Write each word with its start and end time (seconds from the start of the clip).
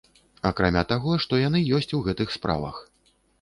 Акрамя 0.49 0.81
таго, 0.91 1.11
што 1.25 1.39
яны 1.41 1.61
ёсць 1.81 1.93
у 1.99 2.01
гэтых 2.09 2.33
справах. 2.39 2.83